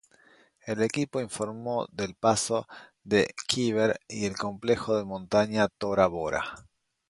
El 0.65 0.81
equipo 0.81 1.21
informó 1.21 1.85
del 1.91 2.15
paso 2.15 2.65
de 3.03 3.35
Khyber 3.47 3.99
y 4.07 4.25
el 4.25 4.35
complejo 4.35 4.97
de 4.97 5.05
montaña 5.05 5.67
Tora 5.67 6.07
Bora. 6.07 6.43